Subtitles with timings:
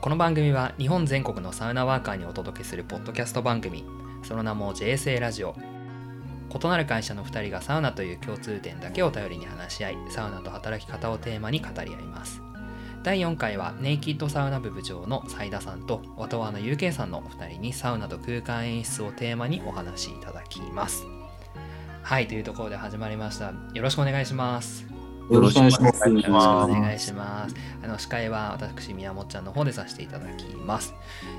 [0.00, 3.84] この番組は日本全国のサウナワーカーにお届けするポッドキャスト番組。
[4.22, 5.54] その名も JSA ラジオ
[6.48, 12.40] 異なる会社の2人がサウナという共通点だけを頼りに話し合いサウナと働き方をテーマに語り合います。
[13.02, 21.04] 第4回はネイキッドサウナ部部長の斉田さんとワトワの UK さんの2人にサウナと空間演出をテーマにお話しいただきます。
[22.02, 23.52] はいというところで始まりました。
[23.74, 24.99] よろしくお願いします。
[25.30, 26.08] よろしくお願いします。
[26.08, 27.54] よろしくお願いします。
[27.82, 30.92] あの司会は私、宮本ちゃんの方でさせていただきます。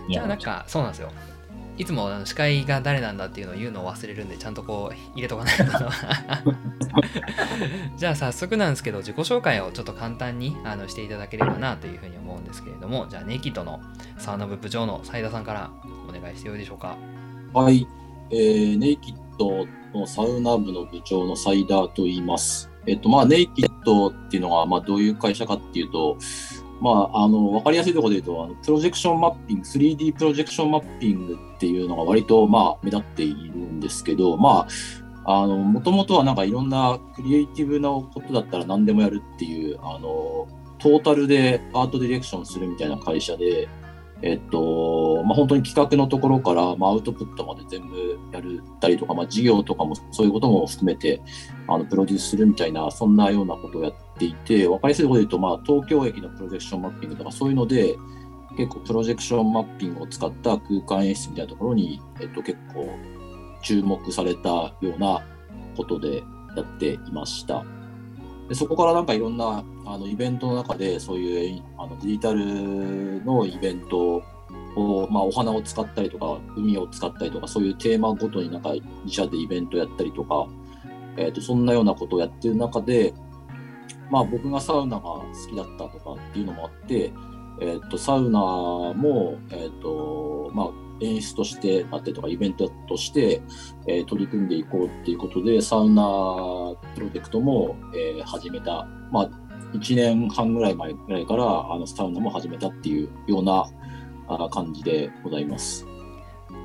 [0.09, 1.11] じゃあなんか、そうなんですよ。
[1.77, 5.71] いつもあの司会が誰なんだっていうのを言うのを忘れるんで、ちゃんとこう入れとかないとな。
[7.97, 13.81] じゃあ早速なんですけど、自己紹介をちょっと簡単にあのしていただければなというふうに思うんですけれども、じゃあネイキッドの
[14.17, 15.71] サウナ部部長の斉田さんから
[16.07, 16.95] お願いしてよいでしょうか。
[17.53, 17.87] はい、
[18.29, 22.69] えー、ネイキッドのサウナ部の部長の斉田と言います。
[22.87, 26.17] えっと、まあ、ネイキッドっていうのが、まあ、どういう会社かっていうと、
[26.81, 34.67] まあ、あの、わかりやすいところで言うと、あのプロジェクションマッピング、3D プロジェクションマッピングっていうのが割と、まあ、目立っているんですけど、ま
[35.25, 40.47] あ、もともとはなんかいろんなクリエイティブなことだったら何でもやるっていう、あの、
[40.79, 43.69] トータルでアートディレクションするみたいな会社で、
[44.23, 51.21] えっと、まあ、本当に企画のところから、まあ、アウトプットまで全部やるったりとか、まあ、事業とかもそういうことも含めて、
[51.67, 57.97] あの、プロデュースするみたいな、そんなようなことをやっていて、わかりやすいころで言うと、まあ、東京駅のプロジェクションマッピングとか、そういうので、
[58.57, 62.87] 結構プロジェクションマッピングを使った空間演出みたいなところに、えっと、結構
[63.63, 65.25] 注目されたような
[65.77, 66.17] ことで
[66.55, 67.63] やっていました。
[68.49, 74.23] でそこからなんかいろんなあのイベントの中でそういうあのデジタルのイベント
[74.75, 78.73] を、まあ、お花を使ったりとか海を使ったりとかそういうテーマごとになんか
[79.03, 80.47] 自社でイベントやったりとか、
[81.17, 83.13] えー、とそんなようなことをやってる中で、
[84.09, 87.13] まあ、僕がサウナが好きだったとかっていうのもあって、
[87.61, 90.69] えー、とサウナも、えーとまあ、
[91.01, 93.41] 演出としてあったりとかイベントとして、
[93.87, 96.03] えー取り組んでいこうっていうことでサウナ
[96.95, 99.29] プロジェクトも、えー始めた、まあ、
[99.73, 103.65] 1年半ぐらい前ぐらいからあのサウナも始めたっていうような
[104.27, 105.85] あ感じでございます。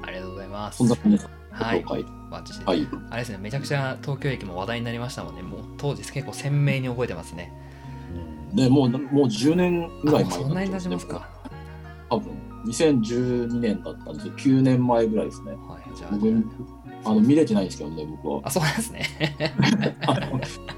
[0.03, 0.79] ありがとうございます。
[0.79, 1.31] そんな感じです。
[1.51, 2.05] はいはい。
[2.29, 5.43] あれですね、めちゃくちゃ東京駅も話題になりましたもんね。
[5.43, 7.53] もう当時結構鮮明に覚えてますね。
[8.53, 11.29] でもうもう10年ぐらい前そんなに経ちますか？
[12.11, 12.33] 多分
[12.67, 15.53] 2012年だったんですよ9年前ぐらいですね。
[15.53, 16.45] はい、じゃあ、僕
[17.05, 18.41] あの見れてないんですけどね僕は。
[18.45, 19.07] あ、そうですね。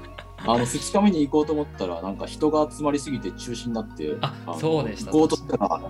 [0.49, 5.81] あのあの2日目に行こうと思ったらなんか人が集まりすぎて中止になってあのそうでした行こうとしたら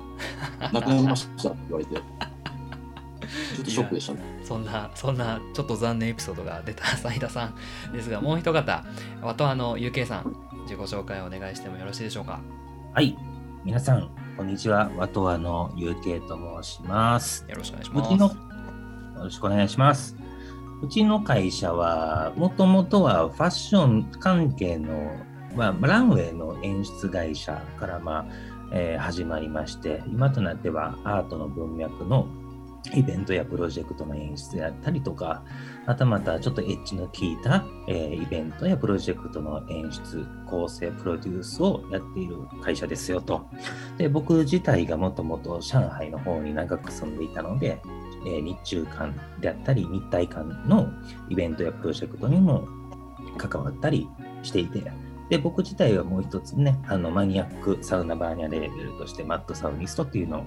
[0.71, 1.95] なくなりましたって言われて
[3.55, 4.19] ちょっとショックでしたね。
[4.43, 7.51] そんな、そんなちょっと残念エピソードが出た斉田さ
[7.89, 8.83] んですが、もう一方、
[9.21, 12.39] ワトアの UK さん、自己紹介をお願いしてもよろしいでしょうか？
[12.93, 13.15] はい。
[13.63, 14.89] 皆さん、こんにちは。
[14.97, 17.45] ワトワの UK と申します。
[17.47, 18.11] よろしくお願いします。
[18.13, 20.15] よろしくお願いします。
[20.81, 25.11] うちの会社は、もともとはファッション関係の、
[25.55, 28.25] まあ、ランウェイの演出会社から、まあ
[28.71, 32.27] えー始まりまして、今となってはアートの文脈の
[32.93, 35.43] イベントやプロジェクトの演出やったりとか、
[35.85, 43.47] またまたちょっとエッジの効いた、えーイベントやプロジェクトの演出、構成、プロデュースをやっている会社ですよと。
[43.97, 47.81] で僕自体がもともと上海の方に長く住んでいたので、
[48.25, 50.87] え日中間であったり日体間の
[51.29, 52.67] イベントやプロジェクトにも
[53.37, 54.07] 関わったり
[54.43, 54.91] していて、
[55.29, 60.43] で僕自体はもう一つね、あのマニアックサウナバーニャレーベルとしてマッドサウニストっていうのを、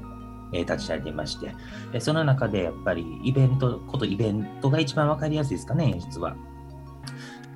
[0.54, 1.54] え立ち上げまして、
[1.92, 6.36] でその中でやっぱりイベント、ことイベントが一番わかりやすいですかね、演出は。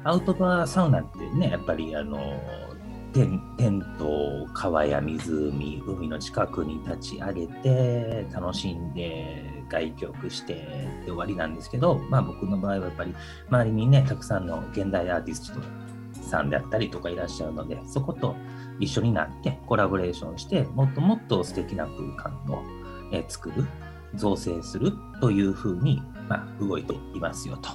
[0.04, 2.18] アウトドアサウナってね、やっぱりあの
[3.16, 13.14] テンテントを川や湖、海の近くに立ち上げて、楽しんで外局してで終わりなんですけど、まあ僕の場合はやっぱり
[13.48, 15.60] 周りにね、たくさんの現代アーティスト
[16.20, 18.36] さんであったりとかいらっしゃるので、そこと
[18.80, 22.62] 一緒になってコラボレーションして、もっともっと素敵な空間を、
[23.12, 23.64] え作る、
[24.14, 24.92] 造成する
[25.22, 27.70] というふうに、まあ、動いていますよと。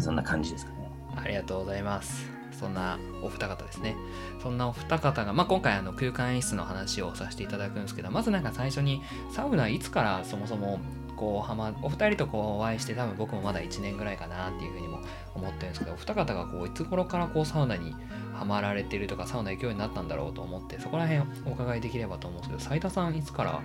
[0.00, 0.90] そんな感じですかね。
[1.14, 2.37] ありがとうございます。
[2.58, 3.96] そんなお二方ですね。
[4.42, 9.02] そんなお二方が、まあ、今回あの空間演出の話をさせていただくんですけど、まずなんか最初に
[9.32, 10.80] サウナいつからそもそも
[11.16, 15.00] こうはまお二人とこうお会いして多分僕もまだ1年ぐらいかなっていうふうにも
[15.34, 17.92] 思ってるんですけどお二方がこういつ頃からこうサウナに
[18.34, 23.60] はまられてるとかサウナ行くようになったんだろうと思ってそこら辺お伺いできればと思うんですけど斉田さんいつから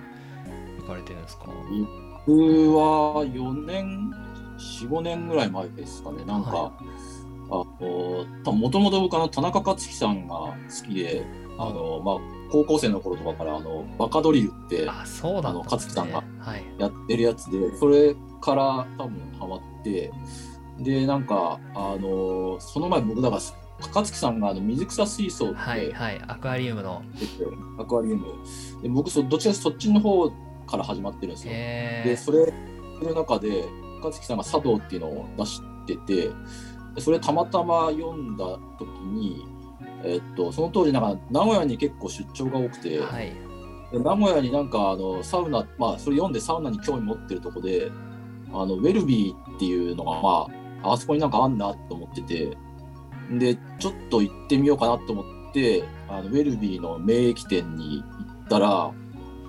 [0.80, 1.44] 行かれてるんですか？
[2.26, 4.10] 僕は4年、
[4.58, 6.24] 4、5年ぐらい前ですかね。
[6.24, 10.54] なんか、はあの、もともと僕あの田中克樹さんが好
[10.88, 11.24] きで、
[11.58, 12.16] あの、まあ、
[12.50, 15.48] 高校生の頃とかから、あの、バカドリルってあそうだんね。
[15.50, 16.64] あの勝木さんがはい。
[16.78, 20.10] やってるやつで、それから多分ハマって、
[20.78, 23.42] で、なんか、あの、その前僕、だから、
[23.80, 26.22] 高槻さんがあの水草水槽って、はいはい。
[26.26, 27.02] アクアリウムの。
[27.78, 28.26] アクアリウム。
[28.82, 30.30] で僕そ、どっちかそっちの方
[30.66, 31.52] から始まってるんですよ。
[31.52, 32.52] で、えそれ
[33.02, 33.64] の中で、
[34.02, 36.30] 高槻さんが茶道っていうのを出してて、で
[36.98, 38.44] それたまたま読んだ
[38.78, 39.44] 時に、
[40.04, 43.32] えっと、その当時なんか名古屋に結構出張が多くて、ー、はい。
[43.92, 47.90] で名古屋になんかあのサウナ、まあそれ読んでサウナに興味持ってるとこで、
[48.52, 50.46] あのウェルビーっていうのがま
[50.82, 52.56] あ、あそこになんかあんなと思ってて、
[53.38, 58.04] で、ちょっと行ってみようかなと思って、あのウェルビーの名駅店に行
[58.44, 58.92] ったら、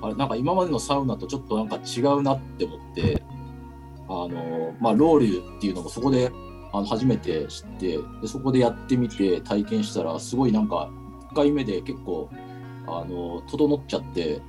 [0.02, 3.24] あれなんか今までのサウナとちょっとなんか違うなって思って、
[4.08, 6.32] あの、まあロウリュっていうのもそこで
[6.78, 10.90] あの初めて知ってで、そこでやってみて体験したら、すごいなんか
[11.32, 12.30] 1回目で結構、
[12.88, 14.42] あの、整っちゃって、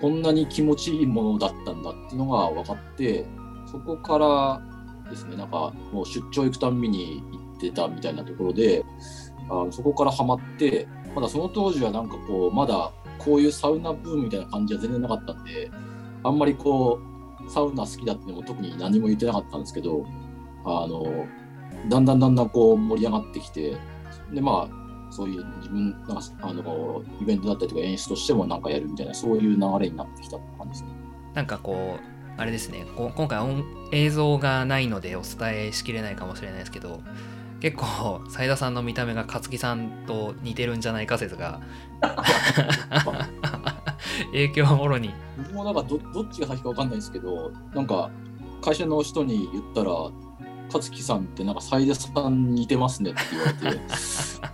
[0.00, 3.26] こんなに気持ちいいものだったんだっていうのが分かって、
[3.66, 4.62] そこから
[5.10, 8.84] ですね、なんかもう出張行くたんびに行ってたみたいなところで、
[9.48, 15.70] あのそこからハマって、まだその当時はなんかこう、まだこういうサウナブームみたいな感じは全然なかったんで、
[16.22, 17.00] あんまりこ
[17.46, 20.06] う、サウナ好きだっていうのも特に何も言ってなかったんですけど、
[20.64, 21.26] あの、
[21.88, 23.76] だんだんだんだんこう盛り上がってきて、
[24.32, 24.80] で、まあ、
[25.10, 30.88] そういう自分なんかあのイベントだったりとか演出としてもなんかやるみたいなそういう流れになってきた感じですね。
[31.34, 37.02] なんかこうあれですねこう今回音映像がないのでお伝えしきれないかもしれないですけど
[37.60, 41.60] 結構 斉田さんの見た目が勝木さんと似てるんじゃないか説が
[44.32, 48.10] 影響もろに僕もなんかどどっちが先かわかんないですけどなんか
[48.62, 49.90] 会社の人に言ったら
[50.72, 53.80] 勝木さんってなんか斉田さんに似てますねって言われて。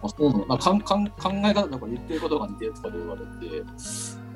[0.02, 0.46] あそうなの？
[0.46, 3.62] なんかかんかん考え方とか言ってることが似てるとかで言われて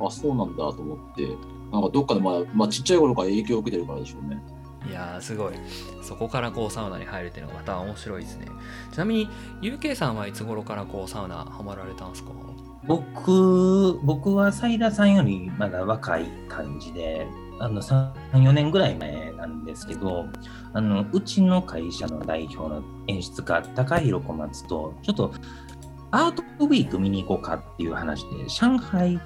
[0.01, 1.37] あそうなんだと思って。
[1.73, 4.43] なんかどっかでまあ、まあ、ちっちゃい頃から影響を受けてるからでしょうね。
[4.89, 5.53] いやーすごい。
[6.03, 8.47] そこからこうサウナに入るっていうのがまた面白いですね。
[8.93, 9.29] ちなみに
[9.63, 12.31] UK さんはいつ頃からこうサウナハマられたんですか？
[12.89, 17.29] 僕、僕は斉田さんよりまだ若い感じで、
[17.61, 20.27] あの3、4年ぐらい前なんですけど、
[20.73, 25.33] あのうちの会社の代表の演出家、高弘小松と、ちょっと
[26.11, 29.21] アートウィーク見に行こうかっていう話で、上海、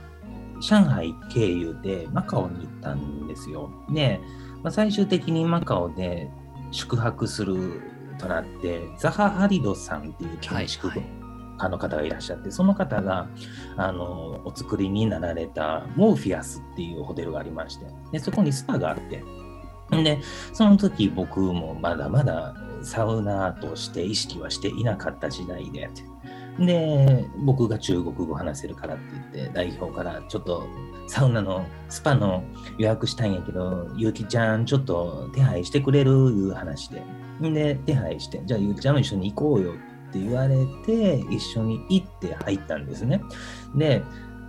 [0.61, 3.71] 上海経由でマカオに行ったんですよ。
[3.91, 4.21] で、
[4.63, 6.29] まあ、最終的にマカオで
[6.73, 7.83] 宿泊する
[8.19, 11.24] となって、ザハ・ハディドさんっていう建築はい
[11.65, 13.29] 家の方がいらっしゃって、その方が
[13.77, 19.25] あのお作りになられたモーフィアスっていうホテルがありまして、でそこにスパがあって、
[19.91, 20.21] で、
[20.53, 25.91] その時僕もまだまだサウナーとして意識はしていなかった時代で、
[26.59, 30.67] で、僕が中国語話せるからって言って、代表からちょっと
[31.09, 32.45] サウナのスパの
[32.79, 36.13] 予約したんやけど、ゆうきちゃんちょっと手配してくれる？
[36.13, 36.15] い
[36.45, 37.03] う話で、
[37.41, 39.81] で、手配して、じゃあゆうきちゃんも一緒に行こうよって
[40.19, 43.23] 言われて、一緒に行って入ったんですね。
[43.75, 44.03] で、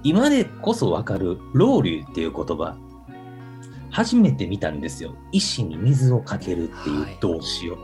[0.03, 2.77] 今でこそわかるロウリュっていう言葉、
[3.91, 5.15] 初めて見たんですよ。
[5.31, 7.77] 石に水をかけるっていう動詞を。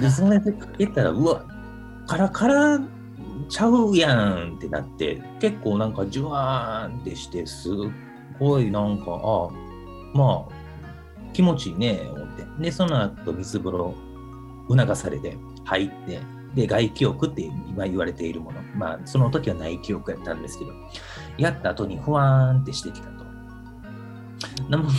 [0.00, 1.44] で、それでかけたら、うわ、
[2.06, 2.80] カラカラ
[3.48, 7.72] ちゃうやんってなって、結構なんかジュワーンってして、すっ
[8.38, 9.48] ごいなんか、あ
[10.14, 12.44] まあ、気持ちいいね、思って。
[12.60, 13.94] で、その後水風呂
[14.68, 16.20] 促されて入って、
[16.54, 18.60] で、外気浴って今言われているもの。
[18.74, 20.72] まあ、その時は内気浴やったんですけど、
[21.36, 23.24] やった後にふわーんってしてきたと。
[24.68, 24.92] なので、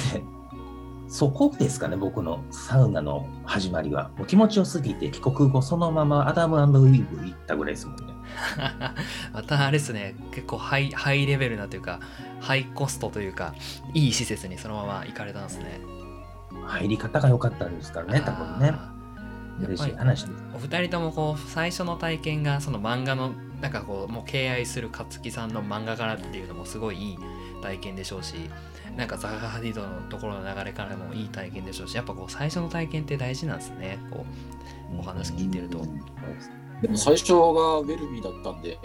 [1.07, 4.11] そこですかね、僕のサウナの始まりは。
[4.17, 8.13] もう気持ちよすぎて、帰国後そのままアダムウィーブ行ったぐらいですもんね。
[9.33, 11.99] またあれですね結構ハイハイレベルなというか
[12.39, 13.55] ハイコストというか
[13.95, 15.81] いい施設にそのまま行かれたんですね
[16.65, 18.73] 入り方が良かったんですからね、多分ね。
[19.59, 20.43] あー嬉しい話です。
[20.55, 27.17] お二人ともこう最初の体験がその漫画のなんかこうもう敬愛する勝木さんの漫画からっていうのもすごいいい
[27.61, 28.35] 体験でしょうし
[28.95, 33.99] なんかザハ・ハディドのところの流れからもいい体験でしょうしやっぱこう最初の体験って大事なんですね。
[34.11, 34.25] こ
[34.93, 35.85] うお話聞いてると。
[36.81, 38.77] でも最初がウェルビーだったんで、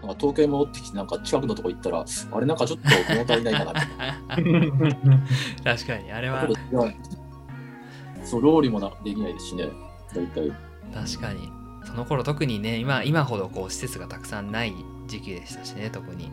[0.00, 4.40] なんか東京に戻ってきて、なんか近くのとこ行ったら、あれなんかちょっと物足りないかなって。
[5.62, 6.48] 確かにあれは。
[8.24, 9.68] そう、ローリもなできないですしね、
[10.14, 10.52] 大体。
[10.94, 11.48] 確かに。
[11.84, 14.72] その頃特にね今今ほどこう施設がたくさんない
[15.06, 16.30] 時期でしたしね特に。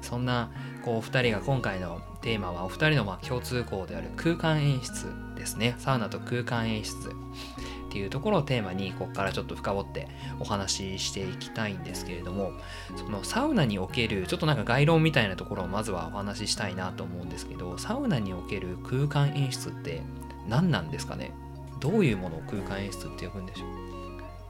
[0.00, 0.50] そんな
[0.84, 5.06] こうお二人が今回のテーマはお二人のま共通項である空間演出
[5.36, 5.74] ですね。
[5.78, 10.08] サウナと空間演出っていうところをテーマにここからちょっと深掘って
[10.40, 12.52] お話ししていきたいんですけれども
[12.96, 20.02] そのサウナにおけるちょっとなんか概論みたいなところをまずはお話ししたいなと思うんですけどサウナにおける空間演出って
[20.48, 21.32] 何なんですかね？
[21.80, 23.64] どういうものを空間演出って呼ぶんでしょ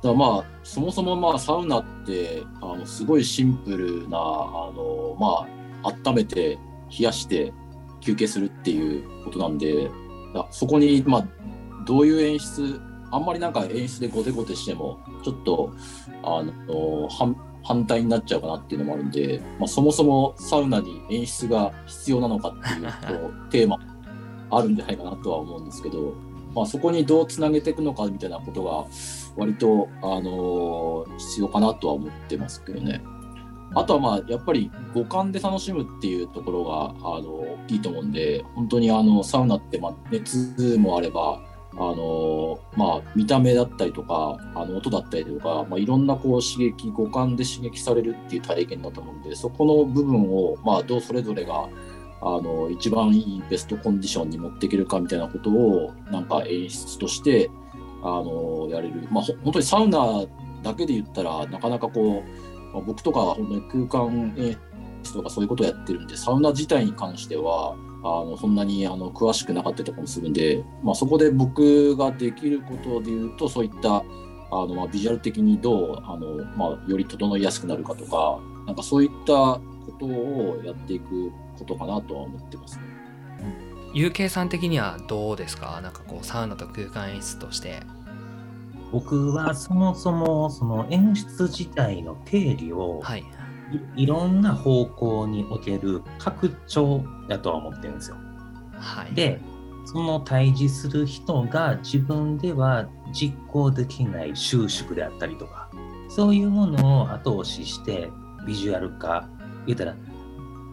[0.02, 0.06] う？
[0.06, 4.20] だまあそもそもまあサウナってあのすごいシンプルなあ
[4.74, 5.46] のま
[5.82, 6.58] あ温めて
[6.98, 7.52] 冷やして
[8.00, 9.90] 休憩するっていうことなんで
[10.50, 11.28] そこにまあ
[11.86, 15.72] どういう演出あんまりなんか演出でゴテゴテしてもちょっと
[16.22, 17.08] あの
[17.62, 23.78] 反対になっちゃうかなっていうのもあるんで、まあ、そもそもサウナに演出が必要なのかっていう テーマ
[24.50, 26.12] あるんじゃないかなとは思うんですけど、
[26.54, 28.86] まあ、そこにどうつなげていくのかみたいなことが
[29.36, 33.02] 割と、あの、必要かなとは思ってますけどね。
[33.76, 41.40] あとはまあやっぱり五感で楽しむっていうところがあの大きいと思うんで本当にあのサウナってまあ熱もあれば
[41.76, 51.68] あのまあ、見た目だったりとかあの音だったりとか、まあ、いろんなこう刺激五感で刺激されるっていう体験だと思うんでそこの部分を、まあ、どうそれぞれが
[52.20, 57.50] あの一番いいベストコンディションに持っていけるかみたいなことをなんか演出として
[58.02, 60.24] あのやれる、まあ、本当にサウナ
[60.62, 64.58] だけで言ったらなかなかこう、まあ、僕とかは本当に空間演
[65.02, 74.02] 出とかそういうことをやってるんでサウナ自体に関してはあのそんなにあの詳しくなかったりとかもするんで、まあ、そこで僕ができることで言うとそういったあ
[74.50, 79.60] の、まあ、ビジュアル的にどうあの、まあ、より整いやすくなるかとかなんかそういったこ
[79.98, 82.82] とをやっていくことかなとは思ってますね。
[83.94, 85.80] UK さん的にはどうですか？
[85.80, 87.82] なんかこうサウナと空間演出として。
[88.92, 93.24] 僕はそもそもその演出自体の定理を、はい、
[93.96, 98.16] いろんな方向における拡張だとは思ってるんですよ。
[98.76, 99.40] はい、で
[99.84, 105.68] その対峙する人が自分では実行できない収縮であったりとか
[106.08, 108.10] そういうものを後押しして
[108.46, 109.28] ビジュアル化
[109.66, 109.96] 言うたら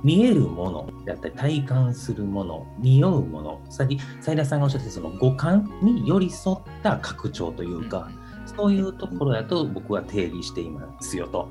[0.03, 8.09] 見えるものだったり体感するもの匂うものさっき斉田さんがおっしゃってその五感に寄り添った拡張というか、
[8.41, 11.49] うん、そういうところだと僕は定義していますよと。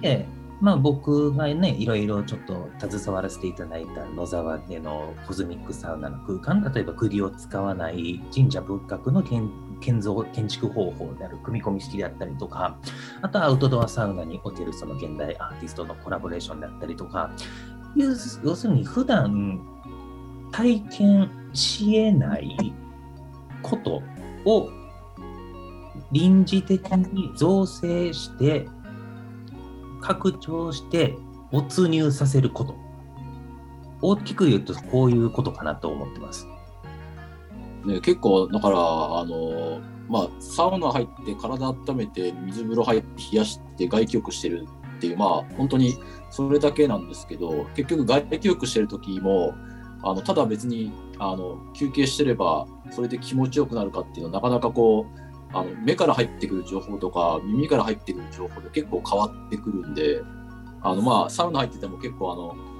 [0.00, 0.26] で
[0.60, 9.50] まあ僕がねいろいろちょっと携わらせていただいた野沢でのコズミックサウナの空間例えば栗を使わない神社仏閣の建
[9.82, 12.78] 建造建築方法である組み込み式であったりとか
[13.20, 17.30] あとはアウトドアサウナにおけるその現代アーティストのコラボレーションであったりとか
[17.96, 19.60] 要するに普段
[20.52, 22.72] 体験しえない
[23.62, 24.02] こと
[24.44, 24.70] を
[26.12, 28.68] 臨時的に造成して
[30.00, 31.16] 拡張して
[31.50, 32.74] 没入させること
[34.00, 36.46] 大きく言うとこういうことかなと思ってます。
[37.84, 44.66] ね、結構だからあのまあサウナ入って体温めて水風呂入って冷やして外気浴してる
[44.98, 45.96] っていうまあ本当に
[46.30, 49.54] それだけなんですけど結局外気浴してる時も
[50.02, 60.22] あのただ別にあの休憩してればそれで気持ちよくなるかっていうのはなかなかこうあの目から入ってくる情報とか耳から入ってくる情報で結構変わってくるんで
[60.82, 62.71] あのまあサウナ入ってても結構あの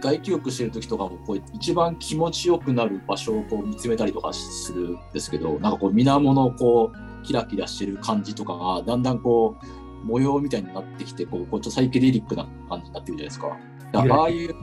[0.00, 13.56] 外気浴してる時とかもこう一番気持ちよくなる場所をこう見つめたりとかするんですけどなんかこう水面のこうキラキラしてる感じとかがだんだんこう模様みたいになってきてこうこうちょっとサイケデリックな感じになってるじゃないですか。
[13.94, 14.54] ああいう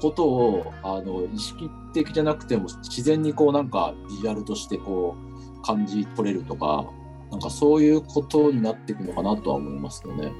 [0.00, 5.14] ことをあの意識的じゃなくても自然にこうなんかビジュアルとしてこ
[5.58, 6.86] う感じ取れるとか
[7.30, 10.32] なんかそういうことになっていくのかなとは思いますよね。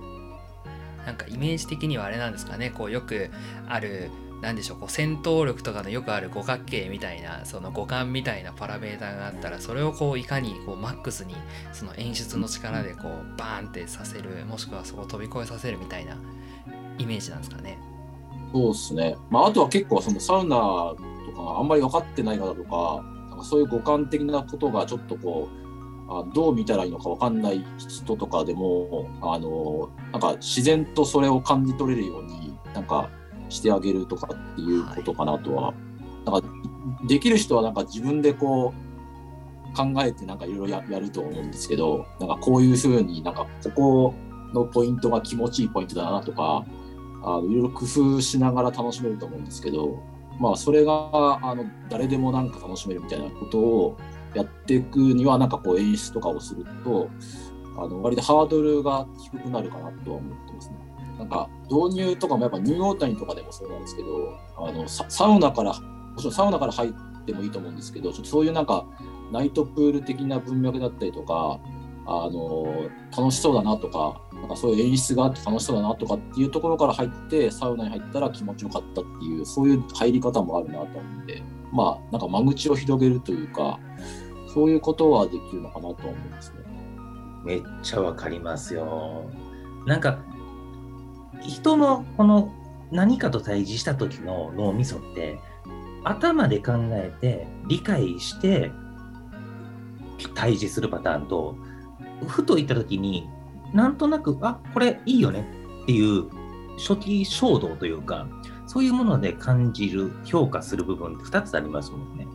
[1.06, 2.70] なんかイメージ的にはあれなんですかね。
[2.70, 3.30] こうよく
[3.68, 4.10] ある
[4.42, 4.78] 何でしょう。
[4.78, 11.34] こう戦闘力とかのよくある五角形みたいなその五感みたいなパラメーターがあったらそれをこういかにこうマックスに
[11.72, 16.16] その演出の力でこうバーンってさせるもしくはそこを飛び越えさせるみたいな
[16.98, 17.78] イメージなんですかね。
[18.52, 20.96] そうですね、まあ、あとは結構そのサウナと
[21.36, 25.60] かあんまり分かってない方とかなんかそういう五感的なことがちょっとこう
[26.10, 33.08] あどう見たらいいのか分かんない人とかでもあのなんか自然とそれを感じ取れるようになんか
[33.48, 35.74] してあげるとかっていうことかなとは、は
[36.26, 36.48] い、なんか
[37.06, 44.14] できる人はなんか自分でこう考えてなんかいろいろやると思うんですけどなんかこういうふうになんかここ
[44.52, 46.64] のポイントが気持ちいいポイントだなとか
[47.22, 50.02] あのいろいろ工夫しながら楽しめると思うんですけど
[50.40, 53.96] まあそれがあの誰でもなんか楽しめるみたいなことを
[54.34, 57.10] やっていくにはなんかこう演出とかをすると
[57.76, 60.76] あの割とハードルが低くなるかなとは思ってますね。
[61.18, 66.92] なんか導入とかもやっぱニューオータニとかでもそうなんですけどあのサウナからもちろんサウナから入っ
[67.26, 68.86] てもいいと思うんですけどちょっとそういうなんか
[69.30, 71.60] ナイトプール的な文脈だったりとか、
[72.06, 83.78] あの楽しそうだなとか、なんかそういう演出があって楽しそうだなとかっていうところから入って、サウナに入ったら気持ちよかったっていう、そういう入り方もあるなと思うんで、まあ、なんか間口を広げるというか、
[84.52, 86.58] そういうことはできるのかなと思いますね。
[87.44, 89.30] めっちゃわかりますよ。
[89.86, 90.18] なんか、
[91.40, 92.52] 人のこの
[92.90, 95.38] 何かと対峙した時の脳みそって、
[96.04, 98.72] 頭で考えて、理解して、
[100.34, 101.56] 対峙するパターンと、
[102.26, 103.28] ふと言った時に、
[103.72, 105.46] なんとなく、あこれいいよね
[105.82, 106.28] っていう
[106.76, 108.26] 初期衝動というか、
[108.66, 112.26] そういうもので感じる、評価する部分って2つありますもんね。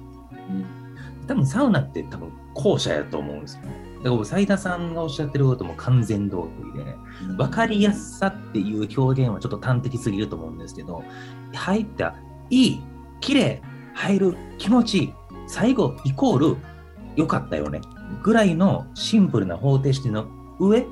[1.28, 3.86] 多分サウナって多分後者やと思うんですよね。
[3.98, 6.84] だから僕、斉田さんがおっしゃってることも完全同意で、
[7.30, 11.04] うん分かりやすさっていう表現はちょっと端的すぎると思うんですけど、
[11.54, 12.16] 入った、
[12.50, 12.82] いい、
[13.22, 13.62] 綺麗、
[13.94, 15.14] 入る、気持ちいい、
[15.48, 16.58] 最後イコール、
[17.16, 17.82] 良かったよね、
[18.22, 20.28] ぐらいのシンプルな方程式の
[20.60, 20.86] 上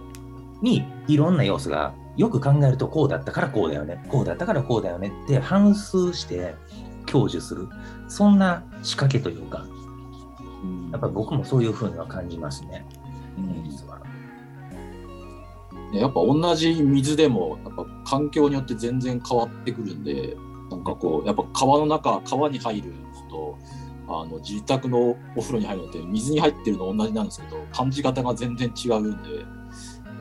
[0.61, 6.55] にいろんな要素がよく考えるとこうだったからこうだよね、こうだったからこうだよねって反数して
[7.05, 7.67] 享受する、
[8.07, 9.82] そんな仕掛けというか、うん
[10.91, 12.85] やっぱり僕もそういうふうには感じますね、
[13.37, 13.63] うん。
[13.63, 13.93] 実は。
[15.93, 20.35] ねやっぱ同じ水でもやっぱ環境によって全然変わってくるんで
[20.69, 23.57] なんかこうやっぱ川の中川に入るのと
[24.07, 29.45] あの自宅のお風呂に入るのって水に入ってるの同じなんですけど感じ方が全然違うんで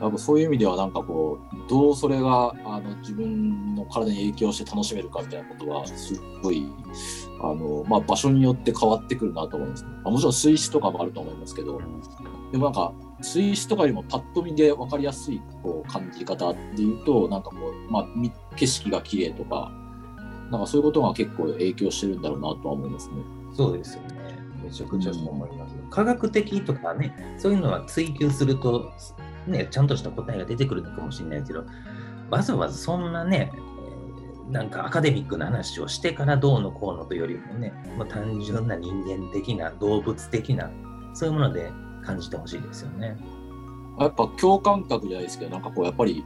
[0.01, 6.67] やっぱそういう意味ではなんかこうどうそれがあの自分の体に影響して楽しめるかみたいなことはすごい
[7.43, 9.89] あの、まあ、場所によって変わってくるなと思いますね。
[10.03, 11.79] まあもちろん水質とかもあると思いますけど、
[12.51, 19.71] でもなんか水質とかよりもパッと見で分かりやすいこう感じ方っていうとなんかこう、まあ、み景色が綺麗とか
[20.49, 23.15] なんかそういうことが結構影響してるんだろうなとは思いますね。
[23.53, 24.39] そうですよね。
[24.63, 25.75] めちゃくちゃ思います。
[25.89, 28.93] 科学的とかね、そういうのは追求すると、
[29.45, 31.65] ね、ちゃんとした答えが出てくるのかもしれないけど、
[32.29, 33.72] わざわざそんなね、えー
[34.49, 40.69] なんかアカデミックな話をしてからどうのこうのというよりもね、もう単純な人間的な動物的な、
[41.13, 41.71] そういうもので
[42.05, 43.17] 感じてほしいですよね。
[43.99, 46.25] やっぱ共感覚じゃないですけどなんかこうやっぱり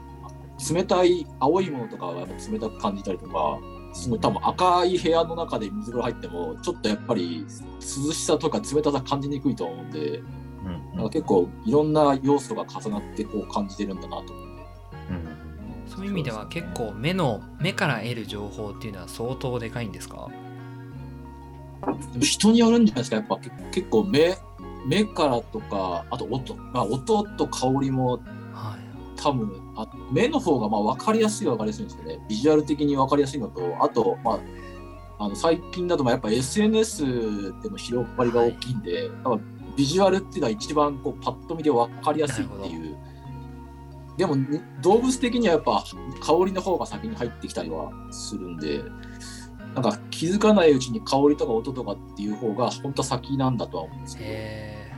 [0.74, 3.60] 冷たい青いものとかはやっぱ冷たく感じたりとか
[3.94, 14.48] すごい多分赤い部屋の中で水風呂入ってもちょっとやっぱり涼しさとか冷たさ感じにくいと思うんでうんなんか結構いろんな要素が重なってこう感じてるんだなと思って。
[14.52, 14.57] うんそう
[16.08, 20.30] いう意味では結構目の目から得る情報っていうのは相当でかいんですか？
[22.20, 24.38] 人によるんじゃないですか、やっぱけ結構目
[24.86, 28.20] 目からとか、あと音、まあ、音と香りも
[28.54, 32.20] はい多分あ目の方がまあ分かりやすいは分かりやすいんですよね。
[32.28, 34.34] ビジュアル的に分かりやすいのと、あと、ま
[35.20, 37.04] あ、あの最近だとまあやっぱ SNS
[37.62, 39.42] での広がりが大きいんで、多分
[39.76, 42.97] ビジュアルっていうのは一番こうパッと見で分かりやすいっていう。
[44.18, 45.84] でもね動物的にはやっぱ
[46.22, 48.84] 香りの方が先に入ってきたりはするんで、
[49.76, 54.92] なんか気づかないうちに香りとか音とかっていう方が本当は先なんだとは思うんですけど、へ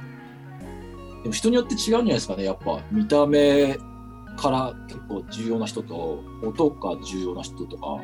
[1.24, 3.78] でも人によって違うんじゃないですかね、やっぱ見た目
[4.38, 8.02] から結構重要な人と、音が重要な人とかも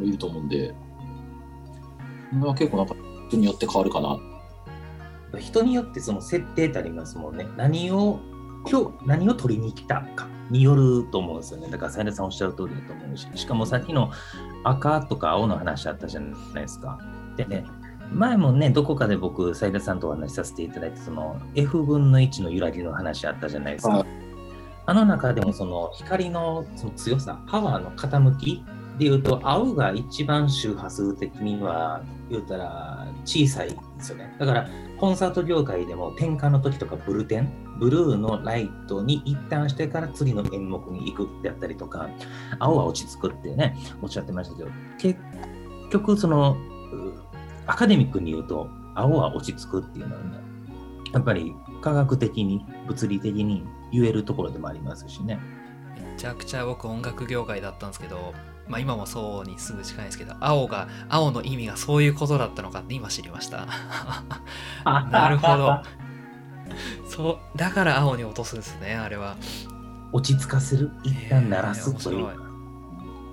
[0.00, 0.74] いると思うんで、
[2.32, 2.96] まあ、結構なんか
[3.28, 4.18] 人によって変わるかな。
[5.38, 7.46] 人によってその設定ってありますもんね。
[7.56, 8.18] 何を
[8.68, 11.68] 今日何を取りに来たかによると思うんですよね。
[11.68, 14.10] だから、斉田さんおっしゃる通りだと思うし、しかもさっきの
[14.64, 16.98] 赤とか青の話あったじゃないですか。
[17.36, 17.64] でね、
[18.12, 23.98] 前もね、どこかで僕、斉田さんとお話しさせていただいて、その F 分の1の揺らぎの話あったじゃないですか。
[23.98, 24.28] はい
[24.88, 28.64] あの中でもその光のその強さ、パワーの傾き
[28.98, 34.34] でいうと、青が一番周波数的には言うたら小さいんですよね。
[34.38, 42.08] だからコンサート業界でも転換の時とかブルテン、ブルーのライトに一旦してから次の演目に行くってやったりとか、
[42.58, 45.20] 青は落ち着くってね、おっしゃってましたけど、結
[45.90, 47.12] 局そのう
[47.66, 50.38] アカデミックに言うと、青は落ち着くっていうのはね、
[51.12, 55.38] やっぱり科学的に物理的に言えるところでもありますしね。
[55.96, 58.34] めちゃくちゃ僕音楽業界だったんですけど、
[58.68, 63.66] まあ、今もそうにすぐ近いですけど青が青の意味がそういうことだったのかって今知りました
[64.84, 65.82] なるほど
[67.08, 69.36] そうだから青に落とすんですねあれは
[70.12, 72.48] 落ち着かせる、一旦鳴らすというえー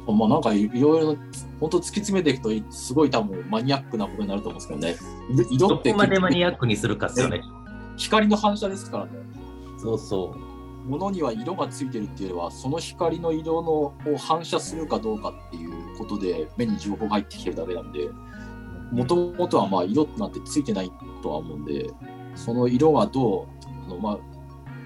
[0.08, 1.18] 面まあなんかいいろいろ
[1.60, 5.48] 本当突き詰めていくとすごい多分マニアックなことになると思うんですけどね。
[5.50, 7.42] 色どってこまでマニアックにするかですよね。
[7.98, 9.12] 光の反射ですからね。
[9.82, 10.45] そうそう。
[10.86, 18.10] 物には色がついてるっていうよりはその光の色のを反射するかどうかっていうことで目に情報が入ってきてるだけなんで
[18.92, 21.90] もともとはまあ色なんてついてないとは思うんで
[22.36, 23.48] その色がどう
[23.86, 24.18] あの、まあ、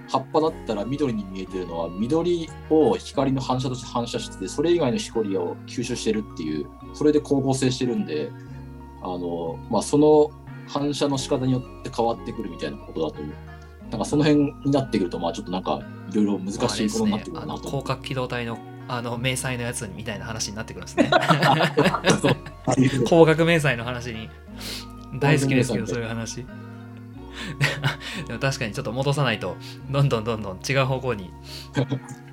[0.09, 8.31] 葉っぱだったら緑に見えてるのは緑を光の反射として反射しててそれ以外の光を吸収してるっていうそれで光合成してるんで
[9.01, 10.31] あの、まあ、その
[10.67, 13.48] 反射の仕方によって変わってくるみたいなことだと思う。
[13.89, 21.11] なんかその辺になってくると、まあちょっとなんかいろいろ難しいことになってくるなと広角機動隊のあの迷彩のやつみたいな話になってくるんですね。
[23.05, 24.29] 光学 迷彩の話に
[25.19, 26.45] 大好きですけどそういう話。
[28.27, 29.57] でも確かにちょっと戻さないと
[29.89, 31.31] どんどんどんどん違う方向に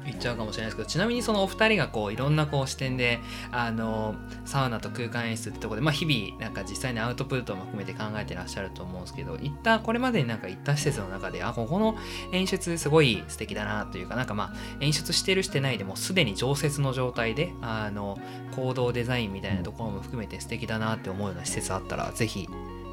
[0.06, 3.18] 行っちゃうかもしれないですけどちなみにそのお二人がこういろんなこう視点で
[3.50, 11.96] あのサウナと空間演出ってところで、まあ、日々なんか実際にアウトプットも含めて考えてらっしゃると思うんですけど行ったこれまでになんか行った施設の中であここの
[12.32, 18.18] 演出すごい素敵だなというかなんかまあ演出してるしてないでもすでに常設の状態であの
[18.54, 22.48] 行動デザインみたいなところも含めて素敵だなって思うような施設あったらぜひ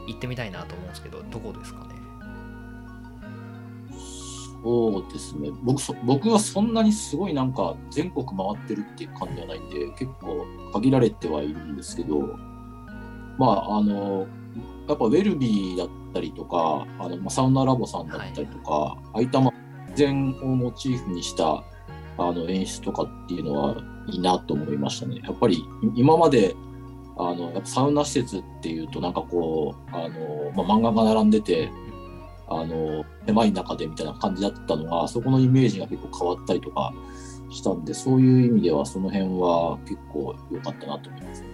[0.08, 1.93] 行ってみたいなと思うんですけどどこですかね？
[4.64, 12.20] そうですね僕そ僕はそんなにすごいなんか全国回ってるっていう感じじゃないんで結構限られてはいるんですけど
[13.38, 14.26] まああの
[14.88, 19.52] やっぱウェルビーだったりとかあの、ま、サウナラボさんだったりとか、はい、あいたま
[19.96, 21.64] 全をモチーフにした
[22.18, 23.76] あの演出とかっていうのは
[24.08, 25.22] いいなと思いましたね。
[25.24, 25.64] やっぱり
[25.96, 26.56] 今まで
[27.18, 31.72] あのやっぱサウナ施設っていうとなんかこうあの、まあ、漫画が並んでて
[32.48, 36.94] あの狭い中でみたいな感じだったのがそこのイメージが結構変わったりとか
[37.50, 41.48] したんでそういう意味ではその辺は結構良かったなと思いますね。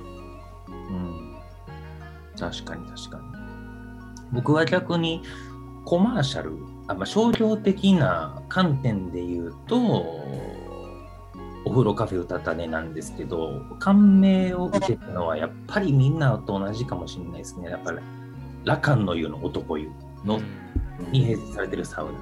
[0.67, 1.35] うん、
[2.37, 3.23] 確かに確かに。
[4.31, 5.21] 僕は逆に
[5.85, 9.77] コマーシャル、あまあ、商業的な観点で言うと
[11.65, 17.69] お風呂カフェ歌ったねなんですけど感銘を受けたのはやっぱりみんなと同じかもしれないですね。
[17.69, 17.99] やっぱり
[18.63, 19.89] 羅漢の湯の男湯
[20.23, 20.39] の
[21.11, 22.19] に併設されてるサウナ。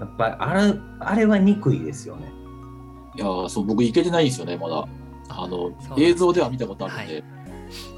[0.00, 2.32] やっぱりあれあれは憎いですよね。
[3.16, 4.86] いやそう僕行けてないんですよねまだ。
[5.30, 7.24] あの映像では見たことあるんで、はい、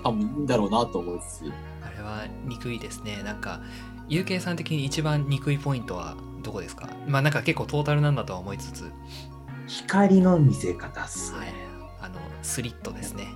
[0.02, 1.52] 多分いいんだろうなと思いつつ。
[1.82, 3.22] あれは憎いですね。
[3.22, 3.60] なんか
[4.08, 6.88] UK さん的に一番憎いポイントはどこですか？
[7.06, 8.90] まあなんか結構トータルなんだとは思いつつ。
[9.66, 11.48] 光の見せ方っす、ね、はい。
[12.00, 13.28] あのスリットですね。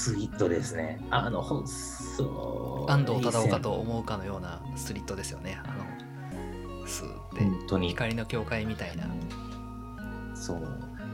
[0.00, 0.98] スリットですね。
[1.10, 2.90] あの、そう。
[2.90, 5.60] 安藤忠雄かと思うかのようなスリットですよね。
[5.62, 7.44] あの、スーって。
[7.44, 7.88] 本当に。
[7.90, 9.04] 光の境界みたいな。
[10.34, 10.66] そう。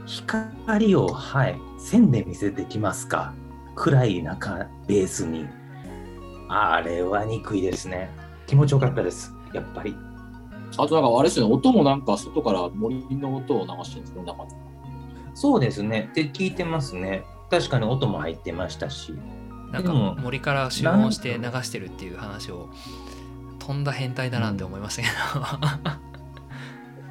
[0.06, 3.34] 光を、はい、線で見せてきますか。
[3.74, 5.48] 暗い中、ベースに。
[6.48, 8.08] あれは憎いですね。
[8.46, 9.34] 気持ちよかったです。
[9.52, 9.96] やっぱり。
[10.78, 14.44] あとなんかあれですよね、音もなんか外から森の音を流してるんですね、中
[15.34, 16.08] そうですね。
[16.12, 17.24] って聞いてますね。
[17.50, 19.14] 確かに音も入ってましたし
[19.72, 22.68] なんか森から集音して流してるっていう話を
[23.58, 25.08] とんだ変態だなって思いましたけ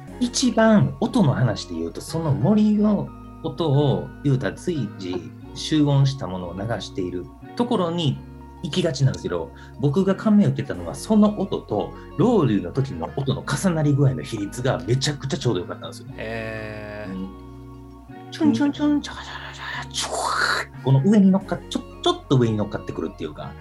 [0.08, 3.08] ど、 一番音の話で言うとその森の
[3.42, 8.18] 音を言うたら随時集音したものを流しているところに
[8.62, 16.08] 行きがちなんですけど僕が感銘を受けたのはその音とロウリュの時の音の重なり具合の比率がめちゃくちゃちょうどよかったんですよ。
[16.16, 18.30] へー。
[18.30, 19.45] チュンチュンチュンチャカチャ
[20.84, 23.52] この上に乗っかってちょちょっと上に乗っかってくるっていうか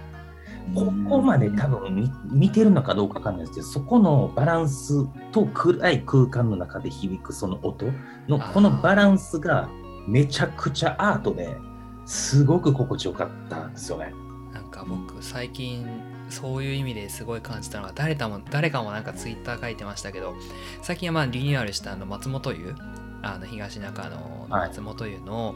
[0.74, 7.86] ここまで多分見てるのかどうかわかんないですけどそこのバランスと暗い空間の中で響くその音
[8.28, 9.70] のこのバランスが
[10.08, 11.58] めちゃくちゃアートで
[12.06, 14.14] すごく心地よかったんですよね。
[14.54, 15.88] なんか僕最近
[16.30, 20.36] そういう意味ですごい感じたのが誰かも誰かもなんかツイッター書いてましたけど
[20.82, 22.76] 最近はまあリニューアルしたあの松本湯
[23.22, 25.56] あの東中の松本湯の、はい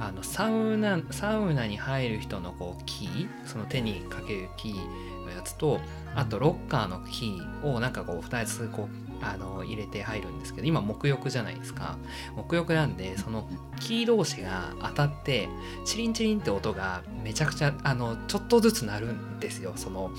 [0.00, 5.80] あのサウナサウナに入る人のこうキーその手にかけるキーのやつと
[6.14, 11.98] あとロッカーのキーをなんかこう2つこうあの入れて入るんですけど今木浴じゃないですか。
[12.36, 13.48] 木浴なんでその
[13.80, 15.48] キー同士が当たって
[15.84, 19.72] チリンチリンって音がめちゃくちゃあのちょっとずつ鳴るんですよ。
[19.74, 20.12] その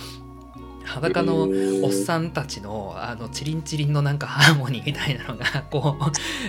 [0.90, 1.44] 裸の
[1.84, 5.98] おっさんたちのあのチリンチリンのなんかハーモニーみたいなのがこ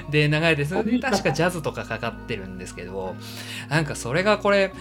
[0.08, 3.14] うで流れてそれで確かジャズとかかかってるんですけど
[3.68, 4.72] なんかそれがこれ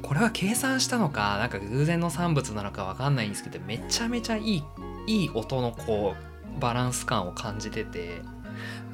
[0.00, 4.64] これは計算したのかなんか偶然の産物なのかわかんないんですけどめちゃめちゃいい
[5.06, 6.14] いい音のこ
[6.56, 8.22] うバランス感を感じてて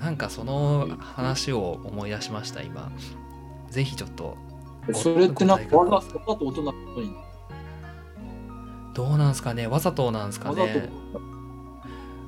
[0.01, 2.91] なんかその話を思い出しました今。
[3.71, 4.37] ぜひちょっと
[4.93, 7.15] それってなんかに
[8.99, 9.69] どうなんすかね？
[9.69, 10.91] わざとなんすかね？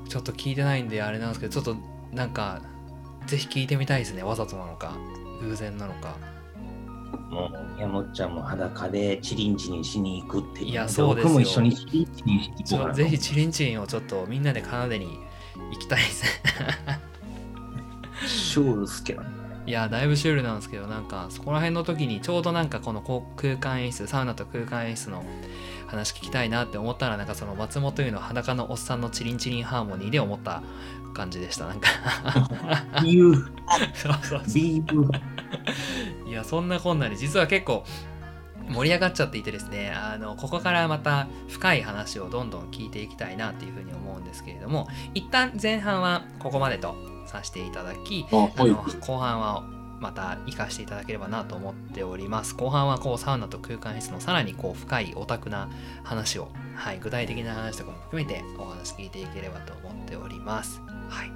[0.09, 1.81] ちょっと聞いてないんであれなんですけどちょっと
[2.15, 2.63] なんか
[3.27, 4.23] ぜひ聞いてみたいですね。
[4.23, 4.93] わざとなのか
[5.43, 6.17] 偶然なのか。
[7.29, 10.69] もう山本ちゃんも裸でチリンチリンしに行くっていう。
[10.69, 11.29] いやそうですよ。
[11.31, 15.19] 僕も一緒にチリンチリンしにちょ行こぜひチリンチリンをちょっとみんなで奏でに
[15.73, 16.23] 行きたいです。
[16.23, 16.31] ね
[18.29, 19.29] シュールすけどね。
[19.67, 25.25] いやだいぶシュールなんですけどなんかそこら辺の時にちょうどなんかこのこう空間演出サウナと空間演出の
[25.91, 30.63] 話聞きたいなって思ったらなんかその松本優の裸のおっさんのチリンチリンハーモニーで思った
[31.15, 31.89] 感じでしたなんか。
[36.27, 37.85] いやそんなこんなで実は結構
[38.69, 46.95] 盛り上がっちゃっていてですねあのここからまた深い話をどんどん聞いていきたいなっていうふうに思うんですけれども一旦前半はここまでと
[47.27, 48.27] させていただき。
[48.31, 52.55] あの後半はまた活かしていただければなと思っております。
[52.55, 55.69] 後半はこうサウナと空間演出のさらにこう深いオタクな
[56.03, 60.81] 話を、はい、具体的な話とかも含めてお話聞いていければと思っております。
[61.09, 61.31] はい。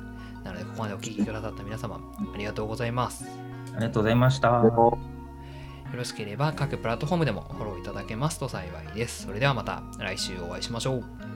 [0.44, 3.24] なのでここまでお聞きくださった皆様ありがとうございます。
[3.74, 4.48] ありがとうございました。
[4.48, 4.98] よ
[5.98, 9.27] ろしければ各プラットフォームでもフォローいただけますと幸いです。
[9.27, 11.34] それではまた来週お会いしましょう